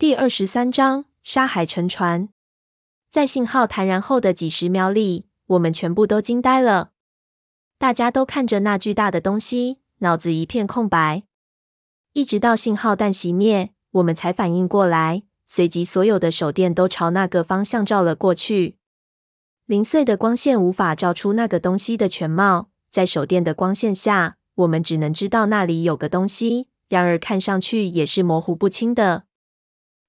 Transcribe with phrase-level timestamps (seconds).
[0.00, 2.28] 第二十三章沙海沉船。
[3.10, 6.92] 在信号弹然后的几十秒里，我们全部都惊呆了。
[7.78, 11.24] 大家都看着那巨大的东西，脑子一片空白。
[12.12, 18.76] 一直到信号弹熄灭，我们才反应过来，随即所有的手电都朝那个方向照了过去。
[19.66, 29.24] 零碎的光线无法照出那个东西的全貌，在手电的光线下，我们只能知道那里有个东西，然而看上去也是模糊不清的。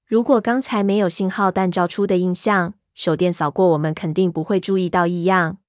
[0.09, 5.59] 如果刚才没有信号弹照出的印象，手电扫过，我们肯定不会注意到异样。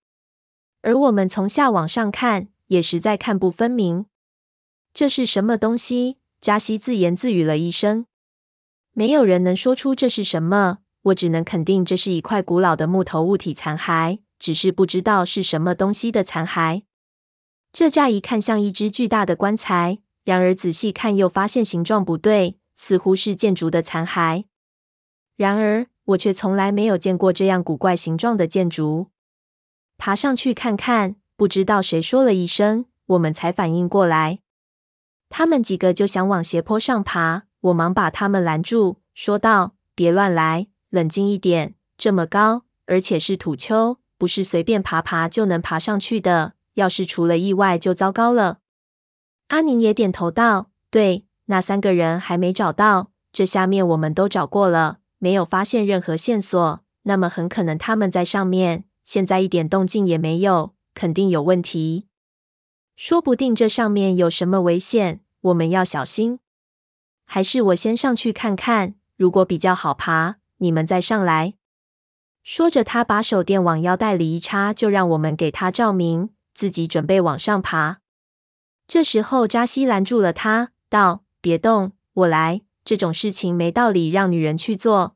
[0.80, 4.06] 而我们从下往上看，也实在看不分明。
[4.94, 6.16] 这是什么东西？
[6.40, 8.06] 扎西自言自语了一声。
[8.94, 10.78] 没有人能说出这是什么。
[11.02, 16.84] 我只能肯定这是一块古老的木头物体残骸，只是不知道是什么东西的残骸。
[17.74, 24.46] 这乍一看像一只巨大的棺材，然而仔细看又发现形状不对，似乎是建筑的残骸。
[25.36, 29.08] 然而，我却从来没有见过这样古怪形状的建筑。
[29.98, 34.38] 爬上去看看，不知道谁说了一声，我们才反应过来。
[35.28, 41.74] 他们几个就想往斜坡上爬，我忙把他们拦住，说道：“别乱来，冷静一点。
[41.98, 46.54] 这么高，而且是土丘，不是随便爬爬就能爬上去的。
[46.74, 48.60] 要是出了意外，就糟糕了。”
[49.48, 58.84] 阿宁也点头道：“对，那三个人还没找到，这下面我们都找过了。”没有发现任何线索，那么很可能他们在上面。
[59.04, 62.06] 现在一点动静也没有，肯定有问题。
[62.96, 66.38] 说不定这上面有什么危险，我们要小心。
[67.26, 71.52] 还是我先上去看看，如果比较好爬，你们再上来。
[72.42, 78.00] 说着，他把手电往腰带里一插，就让我们给他照明，自己准备往上爬。
[78.88, 85.14] 这时候，扎西拦住了他，道：“别动，我来。”这种事情没道理让女人去做。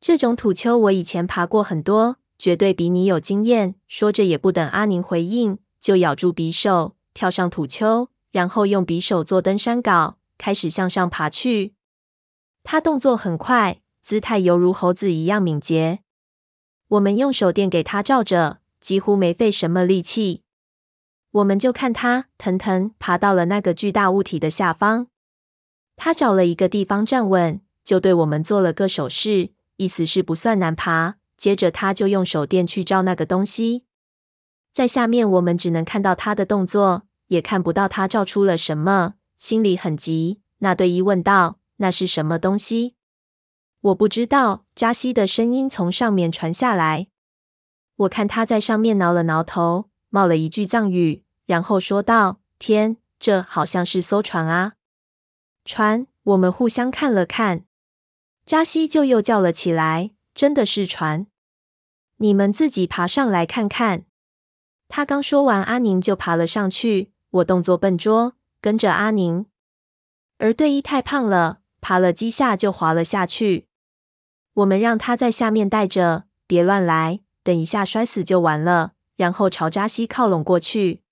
[0.00, 3.74] 这种土丘我以前爬过很多，绝对比你有经验。
[3.88, 11.74] 说着，也不等阿宁回应，就咬住匕首，跳上土丘，然后用匕首做登山镐，开始向上爬去。
[12.62, 15.98] 他动作很快，姿态犹如猴子一样敏捷。
[16.86, 20.42] 我们用手电给他照着，几乎没费什么力气。
[21.32, 25.08] 我们就看他腾腾爬到了那个巨大物体的下方。
[25.98, 31.16] 他找了一个地方站稳，就对我们做了个手势，意思是不算难爬。
[31.36, 33.84] 接着他就用手电去照那个东西，
[34.72, 40.40] 在下面我们只能看到他的动作，也看不到他照出了什么，心里很急。
[40.58, 42.96] 那对一问道：“那是什么东西？”
[43.82, 44.64] 我不知道。
[44.74, 47.08] 扎西的声音从上面传下来。
[47.96, 54.74] 我看他在上面挠了挠头，冒了一句藏语，然后说道：“天，这好像是艘船啊！”
[55.68, 57.66] 船，我们互相看了看，
[58.46, 61.26] 扎西就又叫了起来：“真的是船！
[62.16, 64.06] 你们自己爬上来看看。”
[64.88, 67.12] 他刚说完，阿宁就爬了上去。
[67.32, 69.44] 我动作笨拙，跟着阿宁。
[70.38, 73.68] 而队医太胖了，爬了几下就滑了下去。
[74.54, 78.92] 我们让他在下面待着，别乱来，等一下摔死就完了。
[79.16, 81.02] 然后朝扎西靠拢过去。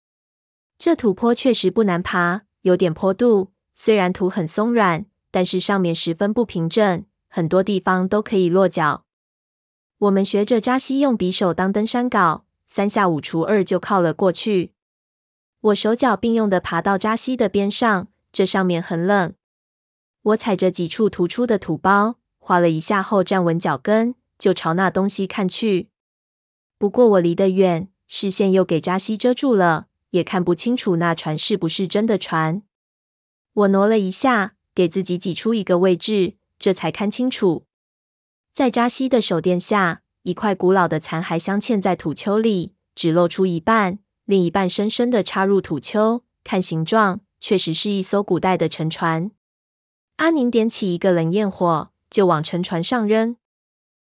[0.78, 3.52] 这土坡确实不难爬，有点坡度。
[3.78, 9.04] 虽然土很松软，但是上面十分不平整，很多地方都可以落脚。
[9.98, 14.72] 我们学着扎西用匕首当登山镐，三下五除二就靠了过去。
[15.60, 19.34] 我手脚并用的爬到扎西的边上，这上面很冷。
[20.22, 25.90] 我踩着几处突出的土包，滑了一下后站稳脚跟，就朝那东西看去。
[26.78, 32.62] 不过我离得远，视线又给扎西遮住了，也看不清楚那船是不是真的船。
[33.56, 37.64] 我挪了一下，给自己挤出一个位置，这才看清楚。
[38.52, 46.22] 在扎西的手电下，一块古老的残骸镶嵌在土丘里，只露出一半，另一半深深的插入土丘。
[46.44, 49.30] 看形状，确实是一艘古代的沉船。
[50.16, 53.36] 阿宁点起一个冷焰火，就往沉船上扔。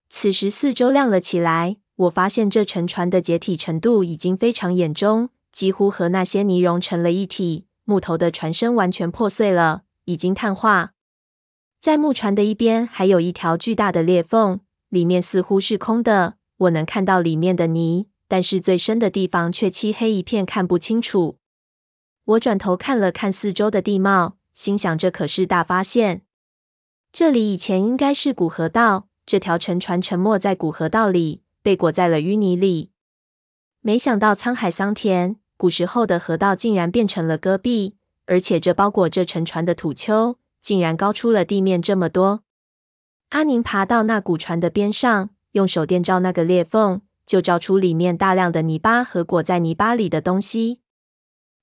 [0.08, 7.66] 此时四周亮了起来，我发现这沉船的解体程度已经非常严重，几乎和那些泥融成了一体。
[7.92, 10.94] 木头的船身完全破碎了，已经碳化。
[11.82, 16.36] 在木船的一边还有一条巨大的裂缝，里面似乎是空的。
[16.56, 21.38] 我能看到里面的泥，但是最深的地方却漆黑一片，看不清楚。
[22.24, 26.22] 我转头看了看四周的地貌，心想这可是大发现。
[27.12, 32.92] 这里以前应该是古河道，这条沉船沉没在古河道里，被裹在了淤泥里。
[33.82, 35.41] 没想到沧海桑田。
[35.62, 37.94] 古时候的河道竟然变成了戈壁，
[38.26, 42.42] 而且这包裹着沉船的土丘竟然高出了地面这么多。
[43.30, 50.80] 阿宁爬到那古船的边上，用手电照那个裂缝，就照出里面大量的泥巴和裹在泥巴里的东西。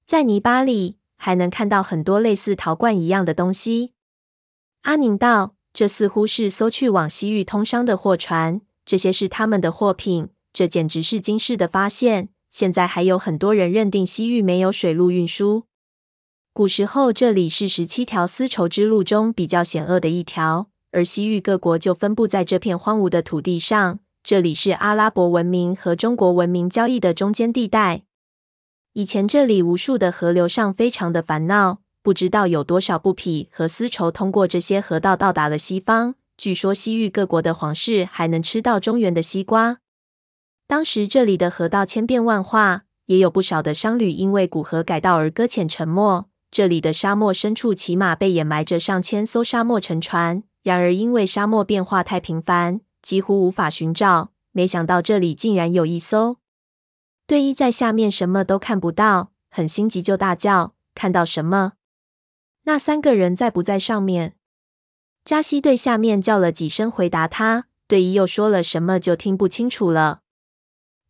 [0.06, 3.94] 在泥巴里还能看到很多类似陶罐一样的东西。
[4.83, 10.29] 阿宁道：“这似乎是艘去往西域通商的货船，这些是他们的货品。
[10.53, 12.29] 这简直是惊世的发现。
[12.50, 15.65] 现在还有很多人认定西域没有水路运输。
[16.53, 28.05] 古时候，这里是十七条丝绸之路中比较险恶的一条。”而西域各国就分布在这片荒芜的土地上，这里是阿拉伯文明和中国文明交易的中间地带。
[28.94, 36.15] 以前这里无数的河流上非常的烦恼，不知道有多少布匹和丝绸通过这些河道到达了西方。
[36.39, 39.81] 据说西域各国的皇室还能吃到中原的西瓜。
[40.69, 46.29] 当时这里的河道千变万化，也有不少的商旅因为古河改道而搁浅沉没。
[46.50, 50.43] 这里的沙漠深处起码被掩埋着上千艘沙漠沉船。
[50.62, 54.32] 然而，因为沙漠变化太频繁，几乎无法寻找。
[54.53, 56.37] 没想到这里竟然有一艘。
[57.26, 61.73] 队医在下面什么都看不到，很心急，就大叫：“看到什么？
[62.65, 64.35] 那三个人在不在上面？”
[65.25, 67.69] 扎西对下面叫了几声，回答他。
[67.87, 70.20] 队医又说了什么，就听不清楚了。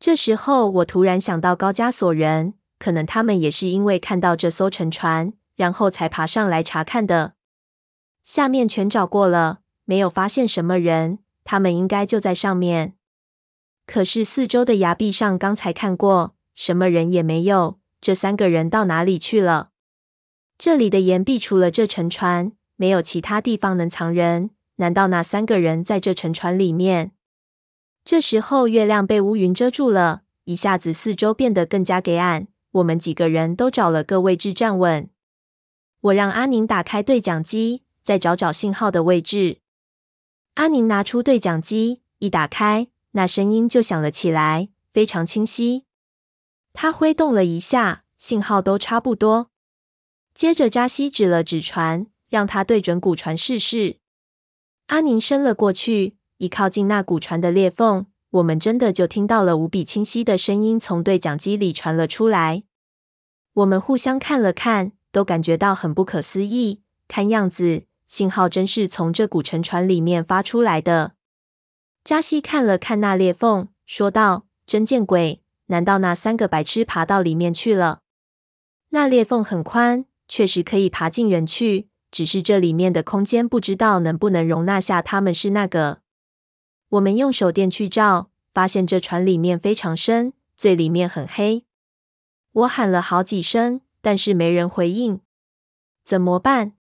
[0.01, 7.35] 这时候，我突然想到高加索人，可能他们也是因为看到这艘沉船，然后才爬上来查看的。
[8.23, 11.19] 下面全找过了，没有发现什么人。
[11.45, 12.95] 他们应该就在上面。
[13.87, 17.81] 可是四周的崖壁上，刚才看过，什么人也没有。
[18.01, 19.71] 这三个人到哪里去了？
[20.59, 24.51] 这里的岩壁除了这沉船，没有其他地方能藏人。
[24.77, 27.13] 难道那三个人在这沉船里面？
[28.09, 32.49] 这时候，月亮被乌云遮住了，一下子四周变得更加黑暗。
[32.71, 35.11] 我们几个人都找了个位置站稳。
[36.01, 37.83] 我让阿宁打开对讲机。
[38.03, 39.59] 再找找信号的位置。
[40.55, 45.85] 阿宁拿出对讲机，一打开，那声音就响了起来，非常清晰。
[46.73, 49.51] 他挥动了一下，信号都差不多。
[50.33, 53.99] 接着扎西指了指船，让他对准古船试试。
[54.87, 62.65] 阿宁伸了过去，一靠近那古船的裂缝，我们真的就听到了无比清晰的声音从对讲机里传了出来。
[63.55, 66.83] 我们互相看了看，都感觉到很不可思议。
[67.07, 67.85] 看样子。
[68.09, 71.13] 信号真是从这古沉船里面发出来的。
[72.03, 75.43] 扎西看了看那裂缝，说道：“真见鬼！
[75.67, 78.01] 难道那三个白痴爬到里面去了？
[78.89, 85.35] 那裂缝很宽，确实可以爬进人去，只是这里面的空间不知道能不能容纳下他们。
[85.35, 86.01] 是那个……
[86.91, 91.65] 我们用手电去照，发现这船里面非常深，最里面很黑。
[92.53, 95.21] 我喊了好几声，但是没人回应。
[96.05, 96.73] 怎么办？”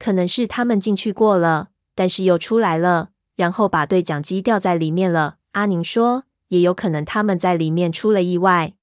[0.00, 5.36] 可能是他们进去过了，但是又出来了，然后把对讲机掉在里面了。
[5.52, 8.74] 阿宁说，也有可能他们在里面出了意外。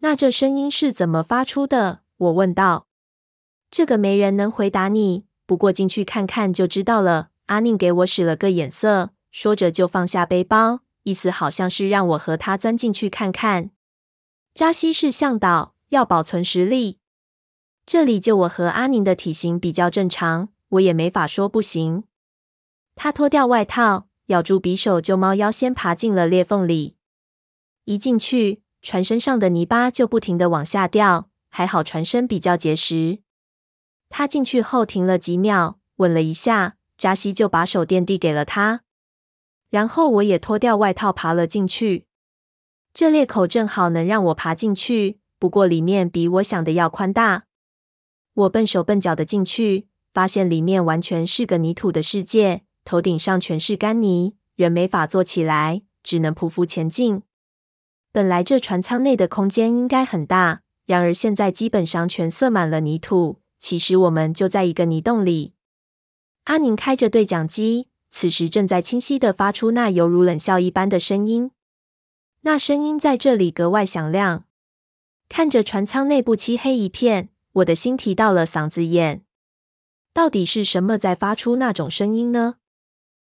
[0.00, 2.00] 那这声音是怎么发出的？
[2.18, 2.86] 我问道。
[3.70, 7.30] 这个没人能回答你，不过进去看看就知道了。
[7.46, 13.72] 阿宁给我使了个眼色，说着就放下背包，意思好像是让我和他钻进去看看。
[14.54, 17.00] 扎西是向导，要保存实力。
[17.84, 22.04] 这里就我和阿宁的体型比较正常，我也没法说不行。
[22.94, 26.96] 他脱掉外套，咬住匕首，就猫腰先爬进了裂缝里。
[27.86, 33.18] 一进去，船身上的泥巴就不停的往下掉，还好船身比较结实。
[34.08, 38.83] 他进去后停了几秒，稳了一下，扎西就把手电递给了他。
[39.74, 42.06] 然后我也脱掉外套，爬了进去。
[42.92, 47.46] 这裂口正好能让我爬进去，不过里面比我想的要宽大。
[48.34, 57.22] 我笨手笨脚的进去，发现里面完全是个泥土的世界，头顶上全是干泥，人没法坐起来，只能匍匐前进。
[58.12, 63.40] 本来这船舱内的空间应该很大，然而现在基本上全塞满了泥土。
[63.58, 65.54] 其实我们就在一个泥洞里。
[66.44, 71.50] 阿宁开着对讲机，此时正在清晰地发出那犹如冷笑一般的声音，
[72.42, 74.44] 那声音在这里格外响亮。
[75.28, 77.30] 看着船舱内部漆黑一片。
[77.54, 79.24] 我的心提到了嗓子眼，
[80.12, 82.56] 到底是什么在发出那种声音呢？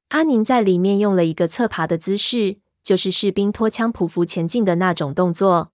[0.09, 5.73] 阿宁在里面用了一个侧爬的姿势，就是士兵拖枪匍匐前进的那种动作。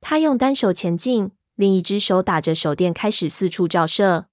[0.00, 4.26] 他用单手前进，另一只手打着手电开始四处照射。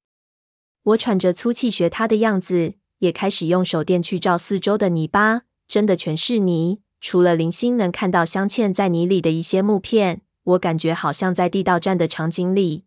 [0.84, 2.76] 我喘着粗气学他的样子，
[3.06, 12.86] 也开始用手电去照四周的泥巴，真的全是泥，除了零星能看到镶嵌在泥里的一些木片，我感觉好像在地道战的场景里。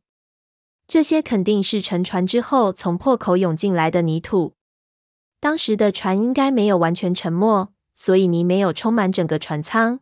[0.88, 4.54] 这些肯定是沉船之后从破口涌进来的泥土。
[5.38, 10.00] 当时的船应该没有完全沉没，所以泥没有充满整个船舱。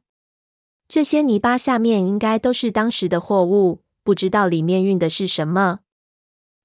[0.88, 5.80] 这些泥巴下面应该都是当时的货物，不知道里面运的是什么。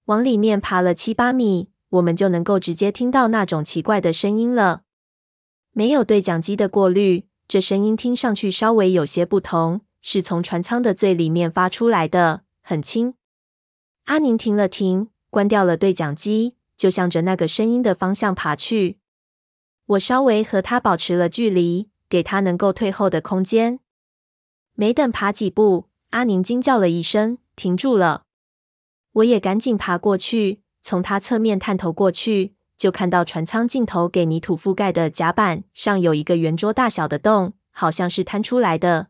[0.05, 4.81] 往里面爬了七八米，我们就能够直接听到那种奇怪的声音了。
[5.71, 13.13] 没有对讲机的过滤，这声音听上去稍微有些不同，是从船舱的最里面发出来的，很轻。
[14.05, 16.57] 阿宁停了停，关掉了对讲机。
[16.77, 18.97] 就向着那个声音的方向爬去，
[19.85, 23.79] 我稍微和他保持了距离，给他能够退后的空间。
[24.73, 28.23] 没等爬几步，阿宁惊叫了一声，停住了。
[29.11, 39.07] 我也赶紧爬过去，从他侧面探头过去，就看到船舱尽头给泥土覆盖的甲板上有一个圆桌大小的洞，好像是坍出来的。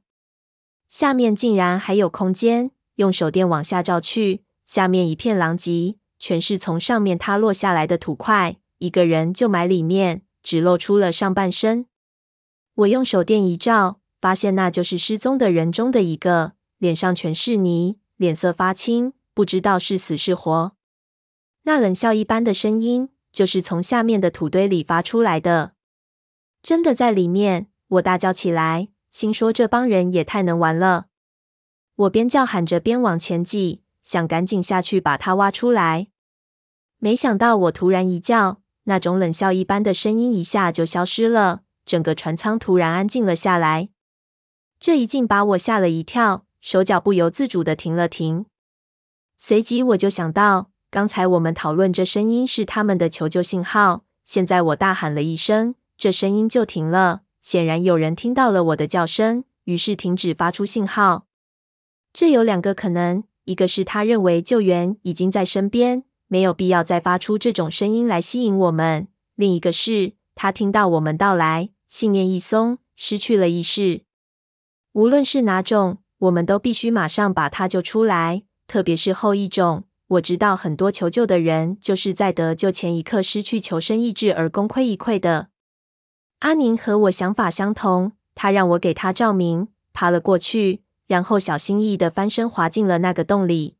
[0.87, 5.95] 下面竟然还有空间，用手电往下照去，下面一片狼藉。
[6.19, 11.87] 全是从上面塌落下来的土块，一个人就埋里面，只露出了上半身。
[12.75, 20.73] 我用手电一照，发现那就是失踪的人中的一个，脸上全是泥，脸色发青，不知道是死是活。
[21.63, 25.73] 那冷笑一般的声音，就是从下面的土堆里发出来的。
[26.63, 27.67] 真的在里面！
[27.87, 31.07] 我大叫起来，心说这帮人也太能玩了。
[31.95, 36.07] 我边叫喊着边往前挤，想赶紧下去把他挖出来。
[36.97, 43.89] 没想到我突然一叫，那种冷笑一般的声音一下就消失了，整个船舱突然安静了下来。
[44.79, 48.45] 这一静把我吓了一跳，手脚不由自主地停了停。
[49.37, 57.21] 随即我就想到，刚才我们讨论这声音是他们的求救信号，现在我大喊了一声，这声音就停了。
[57.41, 61.27] 显然有人听到了我的叫声，于是停止发出信号。
[62.11, 66.03] 这有两个可能，一个是他认为救援已经在身边。
[66.27, 69.07] 没有必要再发出这种声音来吸引我们。
[69.35, 74.03] 另一个是，他听到我们到来，信念一松，失去了意识。
[74.91, 78.43] 无论是哪种，我们都必须马上把他救出来。
[78.67, 85.47] 特别是后一种，我知道很多求救的人就是在得救前一刻失去求生意志而功亏一篑的。
[86.39, 93.77] 阿宁和我想法相同，他让我给他照明，爬了过去，然后小心翼翼地翻身滑进了那个洞里。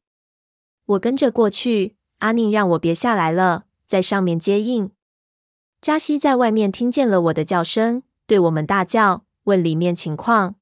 [0.85, 1.95] 我跟着过去。
[2.19, 4.91] 阿宁让我别下来了，在上面接应。
[5.81, 10.53] 扎西在外面听见了我的叫声，对我们大叫，问里面情况。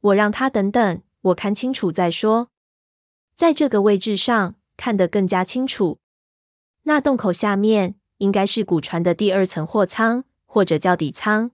[0.00, 2.50] 我让他等等，我看清楚再说。
[3.34, 5.98] 在这个位置上看得更加清楚。
[6.82, 11.50] 那洞口下面应该是古船的第二层货舱，或者叫底舱，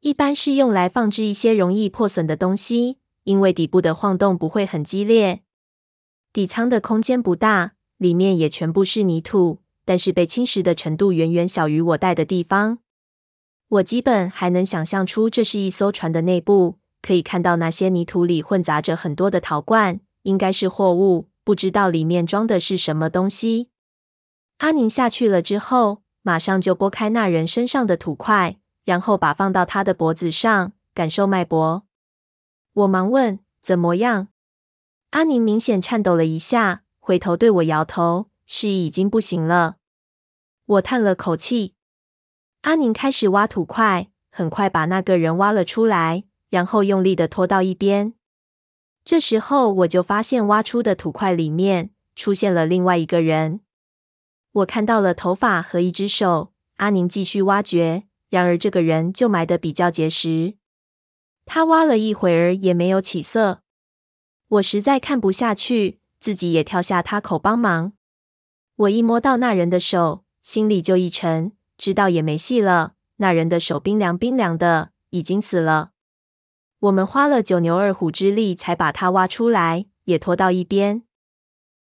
[0.00, 5.42] 一般是用来放置一些容易破损的东西，因为底部的晃动不会很激烈。
[6.32, 7.72] 底舱的空间不大。
[7.98, 12.80] 里面也全部是泥土，但是被侵蚀的程度远远小于我待的地方。
[13.68, 23.70] 我基本还能想象出这是一艘船的内部，可以看到那些泥土里混杂着很多的陶罐，应该是货物，不知道里面装的是什么东西。
[24.56, 31.86] 阿宁下去了之后，马上就拨开那人身上的土块，然后把放到他的脖子上，感受脉搏。
[32.72, 34.26] 我忙问：“怎么样？”
[35.10, 36.82] 阿宁明显颤抖了一下。
[36.98, 39.76] 回头对我摇头，示意已经不行了。
[40.64, 41.76] 我叹了口气。
[42.62, 48.14] 阿宁开始挖土块，很快把那个人挖了出来，然后用力的拖到一边。
[49.06, 53.60] 这时候我就发现挖出的土块里面出现了另外一个人。
[54.50, 56.52] 我看到了头发和一只手。
[56.78, 60.56] 阿宁继续挖掘，然而这个人就埋得比较结实。
[61.46, 63.62] 他挖了一会儿也没有起色，
[64.48, 66.00] 我实在看不下去。
[66.18, 67.92] 自己也跳下他口帮忙。
[68.74, 72.94] 我一摸到那人的手，心里就一沉，知道也没戏了。
[73.16, 75.92] 那人的手冰凉冰凉的，已经死了。
[76.80, 81.02] 我们花了九牛二虎之力才把他挖出来，也拖到一边。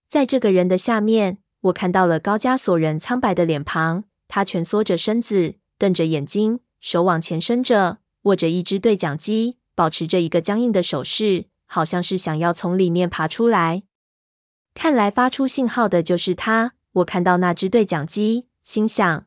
[0.10, 4.04] 在这个人的下面，我看到了高加索人苍白的脸庞。
[4.28, 13.84] 他蜷缩着身子，瞪着眼睛，手往前伸着，握着一只对讲机，保持着一个僵硬的手势，好像是想要从里面爬出来。
[14.74, 16.74] 看来发出信号的就是他。
[16.94, 19.25] 我看到那只对讲机，心想：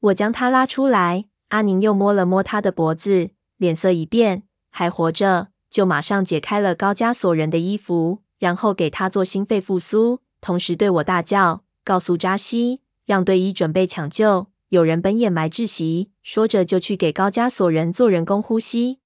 [0.00, 1.26] 我将他拉出来。
[1.48, 4.42] 阿宁又摸了摸他的脖子，脸色一变，
[4.78, 14.46] 还活着，就马上解开了高加索人的衣服，然后给他做心肺复苏，同时对我大叫，告诉扎西让队医准备抢救。
[14.68, 19.00] 有人本掩埋窒息，说着就去给高加索人做人工呼吸。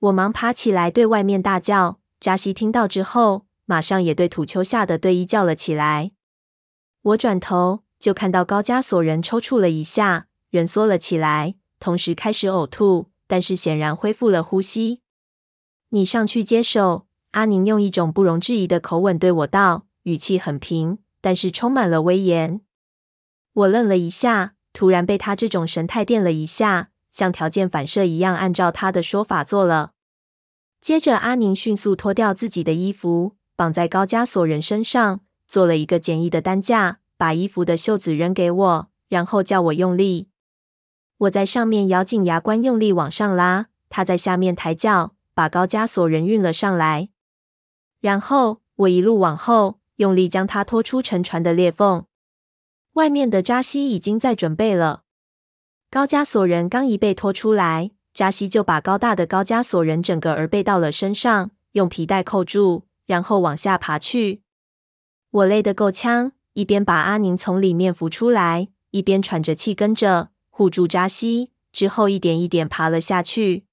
[0.00, 2.00] 我忙爬起来对外面大叫。
[2.18, 3.46] 扎西听到之后。
[3.66, 6.10] 马上也对土丘下的队医叫了起来。
[7.02, 15.02] 我转头就看到高加索人抽搐了一下，人缩了起来，同时开始呕吐，但是显然恢复了呼吸。
[15.90, 17.06] 你上去接手。
[17.30, 22.60] 阿宁用一种不容置疑的口吻对我道，语气很平，但是充满了威严。
[23.52, 29.92] 我愣了一下，突然被他这种神态电了一下，像条件反射一样，按照他的说法做了。
[30.80, 40.29] 接着，阿宁迅速脱掉自己的衣服，绑在高加索人身上，做了一个简易的担架，把衣服的袖子扔给我，然后叫我用力。
[41.20, 47.10] 我在上面咬紧牙关，用力往上拉，他在下面抬脚，把高加索人运了上来。
[48.00, 52.06] 然后我一路往后，用力将他拖出沉船的裂缝。
[52.94, 55.02] 外面的扎西已经在准备了。
[55.90, 64.40] 高加索人刚一被拖出来，扎西就把高大的高加索人整个儿背到了身上，用皮带扣住，然后往下爬去。
[65.30, 73.64] 我累得够呛，一边把阿宁从里面扶出来，一边喘着气跟着护住扎西，之后一点一点爬了下去，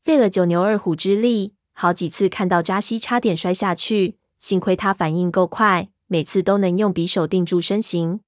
[0.00, 1.56] 费了九牛二虎之力。
[1.72, 8.20] 好几次看到扎西差点摔下去，幸亏他反应够快，每次都能用匕首定住身形。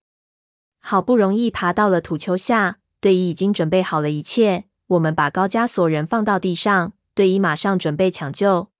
[0.81, 4.65] 好不容易爬到了土丘下，队医已经准备好了一切。
[4.89, 8.71] 我们把高加索人放到地上，队医马上准备抢救。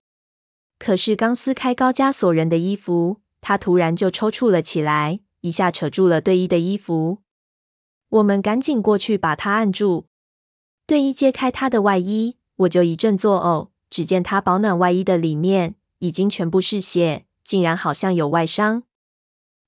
[0.77, 7.19] 可是刚撕开高加索人的衣服，他突然就抽搐了起来，一下扯住了队医的衣服。
[8.09, 10.07] 我们赶紧过去把他按住。
[10.87, 13.69] 队医揭开他的外衣，我就一阵作呕。
[13.89, 18.83] 只见他保暖外衣的里面已经全部是血，竟然好像有外伤。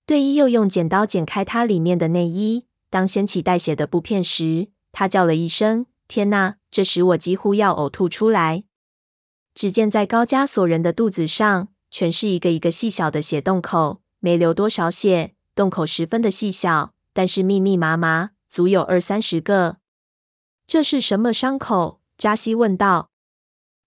[0.05, 8.63] 队医又用剪刀剪开他里面的内衣，当掀起带血的布片时，他叫了一声“天哪”，这时我几乎要呕吐出来。
[9.55, 19.77] 只见在高加索人的肚子上，全是一个一个细小的血洞口，没流多少血，洞口十分的细小，但是密密麻麻，足有二三十个。
[20.67, 21.99] 这是什么伤口？
[22.17, 23.09] 扎西问道。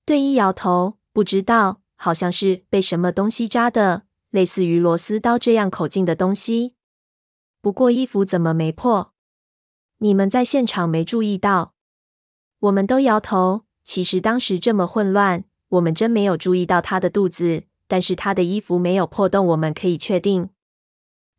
[0.05, 6.75] 队医摇头，不知道，好像是被什么东西扎的，类似于螺丝刀这样口径的东西。
[7.62, 9.12] 不过衣服怎么没破？
[9.98, 11.75] 你们在现场没注意到？
[12.59, 13.64] 我们都摇头。
[13.85, 17.64] 其实当时这么混乱，我们真没有注意到他的肚子。
[17.87, 20.48] 但是他的衣服没有破洞，我们可以确定，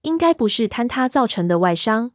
[0.05, 2.11] 应该不是坍塌造成的外伤。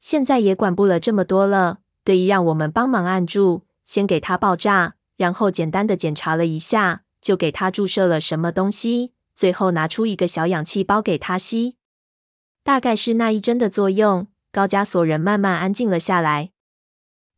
[0.00, 4.94] 现在也管不了这么多了，队医让我们帮忙按住，先给他爆炸。
[5.16, 11.76] 然后简单的检查了一下，就给他注射了什么东西，最后拿出一个小氧气包给他吸。
[12.64, 16.52] 大概是那一针的作用，高加索人慢慢安静了下来。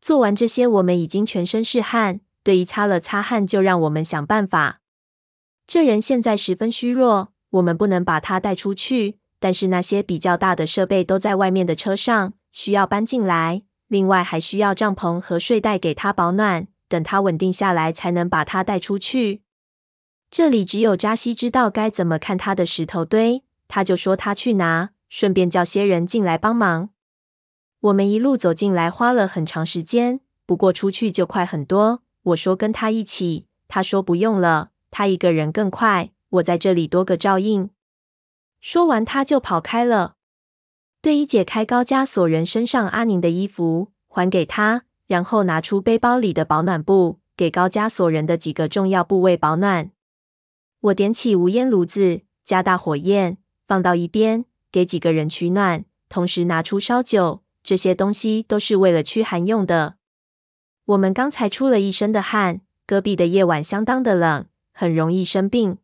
[0.01, 4.81] 做完这些，我们已经全身是汗，队医擦了擦汗，就让我们想办法。
[5.67, 13.63] 这人现在十分虚弱，我们不能把他带出去，但是那些比较大的设备都在外面的车上，需要搬进来。
[13.89, 16.69] 另外还需要帐篷和睡袋给他保暖。
[16.89, 19.43] 等他稳定下来，才能把他带出去。
[20.31, 26.91] 这里只有扎西知道该怎么看他的石头堆，他就说他去拿，顺便叫些人进来帮忙。
[27.81, 32.03] 我们一路走进来，花了很长时间，不过出去就快很多。
[32.23, 36.11] 我说跟他一起，他说不用了，他一个人更快。
[36.31, 37.71] 我在这里多个照应。
[38.61, 40.17] 说完，他就跑开了。
[41.01, 44.85] 队医解开高加索人身上阿宁的衣服，还给他。
[45.07, 49.93] 然后拿出背包里的保暖布，给高加索人的几个重要部位保暖。
[50.81, 59.95] 我点起无烟炉子，加大火焰，放到一边，给几个人取暖，同时拿出烧酒，这些东西都是为了驱寒用的。
[60.87, 65.79] 我们刚才出了一身的汗，戈壁的夜晚相当的冷，很容易生病。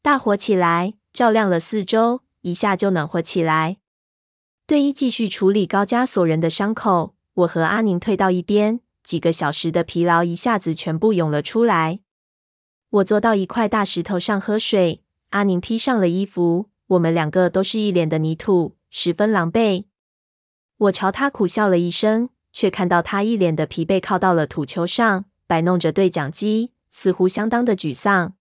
[0.00, 3.78] 大火起来，照亮了四周，一下就暖和起来。
[4.68, 7.16] 队医继续处理高加索人的伤口。
[7.34, 11.98] 我和阿宁退到一边，几个小时的疲劳一下子全部涌了出来。
[12.90, 19.86] 我坐到一块大石头上喝水，阿宁披上了衣服，我们两个都是一脸的泥土，十分狼狈。
[20.76, 28.34] 我朝他苦笑了一声，却看到他一脸的疲惫，靠到了土丘上，摆弄着对讲机，似乎相当的沮丧。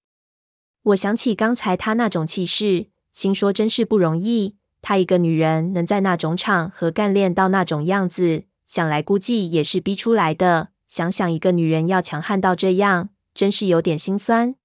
[0.87, 4.55] 我想起刚才他那种气势，心说真是不容易。
[4.81, 8.45] 她一个女人能在那种场合干练到那种样子。
[8.65, 10.69] 想来估计也是逼出来的。
[10.87, 14.55] 想想一个女人要强悍到这样，真是有点心酸。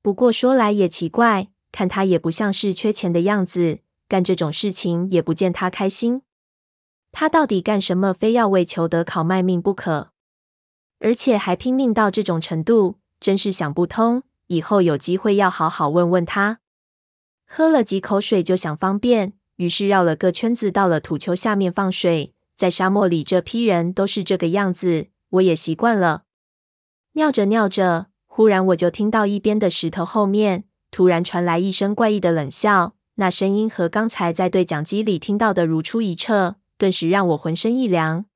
[0.00, 6.22] 不过说来也奇怪，看她也不像是缺钱的样子，干这种事情也不见她开心。
[7.12, 10.12] 她到底干什么，非要为求得考卖命不可？
[11.00, 14.22] 而且还拼命到这种程度，真是想不通。
[14.54, 16.60] 以后有机会要好好问问他。
[17.46, 22.34] 喝了几口水就想方便，于是绕了个圈子，到了土丘下面放水。
[22.56, 26.22] 在沙漠里，这批人都是这个样子，我也习惯了。
[27.14, 38.26] 尿着尿着，忽然我就听到一边的石头后面突然传来一声怪异的冷笑，那声音和刚才在对讲机里听到的如出一辙，顿时让我浑身一凉。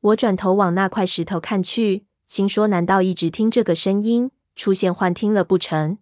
[0.00, 5.98] 我转头往那块石头看去，心说：难道一直听这个声音，出现幻听了不成？